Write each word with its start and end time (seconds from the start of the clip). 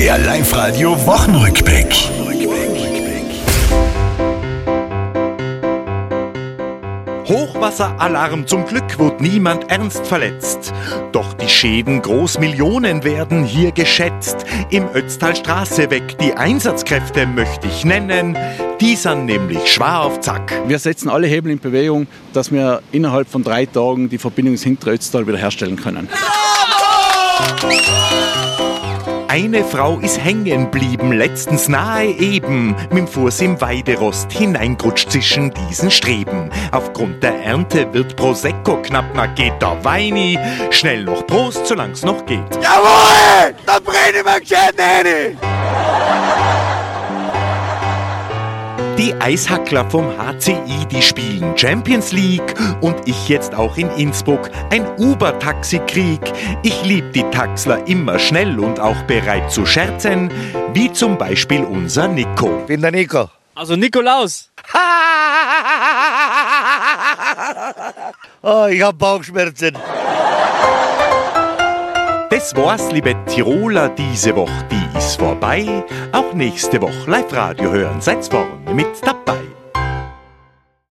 Der 0.00 0.16
Live-Radio 0.16 0.96
Wochenrückblick. 1.04 1.94
Hochwasseralarm, 7.28 8.46
zum 8.46 8.64
Glück 8.64 8.98
wird 8.98 9.20
niemand 9.20 9.70
ernst 9.70 10.06
verletzt. 10.06 10.72
Doch 11.12 11.34
die 11.34 11.50
Schäden 11.50 12.00
Großmillionen 12.00 13.04
werden 13.04 13.44
hier 13.44 13.72
geschätzt. 13.72 14.46
Im 14.70 14.88
Ötztalstraße 14.94 15.90
weg, 15.90 16.16
die 16.18 16.32
Einsatzkräfte 16.32 17.26
möchte 17.26 17.66
ich 17.66 17.84
nennen. 17.84 18.38
Die 18.80 18.96
sind 18.96 19.26
nämlich 19.26 19.70
schwer 19.70 20.00
auf 20.00 20.20
Zack. 20.20 20.50
Wir 20.66 20.78
setzen 20.78 21.10
alle 21.10 21.26
Hebel 21.26 21.52
in 21.52 21.58
Bewegung, 21.58 22.06
dass 22.32 22.50
wir 22.50 22.80
innerhalb 22.90 23.28
von 23.28 23.44
drei 23.44 23.66
Tagen 23.66 24.08
die 24.08 24.16
Verbindung 24.16 24.54
ins 24.54 24.62
hintere 24.62 24.92
Ötztal 24.92 25.26
wiederherstellen 25.26 25.76
können. 25.76 26.08
Eine 29.30 29.62
Frau 29.62 30.00
ist 30.00 30.18
hängen 30.18 30.72
blieben, 30.72 31.12
letztens 31.12 31.68
nahe 31.68 32.06
eben, 32.06 32.74
mit 32.90 32.98
dem 32.98 33.06
Fuß 33.06 33.42
im 33.42 33.60
Weiderost 33.60 34.32
hineingrutscht 34.32 35.12
zwischen 35.12 35.54
diesen 35.54 35.92
Streben. 35.92 36.50
Aufgrund 36.72 37.22
der 37.22 37.40
Ernte 37.44 37.94
wird 37.94 38.16
Prosecco 38.16 38.82
knapp, 38.82 39.04
na 39.14 39.26
geht 39.26 39.62
der 39.62 39.84
Weini. 39.84 40.36
Schnell 40.72 41.04
noch 41.04 41.24
Prost, 41.28 41.64
solang's 41.64 42.02
noch 42.02 42.26
geht. 42.26 42.40
Jawohl! 42.60 43.54
Da 43.66 43.78
brennen 43.78 44.24
wir 44.24 44.40
gescheit 44.40 44.74
Die 49.00 49.14
Eishackler 49.14 49.88
vom 49.88 50.12
HCI, 50.18 50.84
die 50.90 51.00
spielen 51.00 51.56
Champions 51.56 52.12
League 52.12 52.54
und 52.82 52.96
ich 53.06 53.30
jetzt 53.30 53.54
auch 53.54 53.78
in 53.78 53.88
Innsbruck 53.92 54.50
ein 54.70 54.86
Uber-Taxi-Krieg. 54.98 56.20
Ich 56.62 56.84
lieb 56.84 57.10
die 57.14 57.22
Taxler 57.30 57.88
immer 57.88 58.18
schnell 58.18 58.60
und 58.60 58.78
auch 58.78 59.00
bereit 59.04 59.50
zu 59.50 59.64
scherzen, 59.64 60.30
wie 60.74 60.92
zum 60.92 61.16
Beispiel 61.16 61.64
unser 61.64 62.08
Nico. 62.08 62.62
Bin 62.66 62.82
der 62.82 62.90
Nico. 62.90 63.30
Also 63.54 63.74
Nikolaus. 63.74 64.50
Oh, 68.42 68.66
ich 68.70 68.82
hab 68.82 68.98
Bauchschmerzen. 68.98 69.76
Das 72.30 72.54
war's, 72.54 72.92
liebe 72.92 73.16
Tiroler, 73.26 73.88
diese 73.88 74.36
Woche, 74.36 74.64
die 74.70 74.98
ist 74.98 75.16
vorbei. 75.16 75.66
Auch 76.12 76.32
nächste 76.32 76.80
Woche 76.80 77.10
Live-Radio 77.10 77.72
hören, 77.72 78.00
seid's 78.00 78.28
vorne 78.28 78.72
mit 78.72 78.86
dabei. 79.04 79.49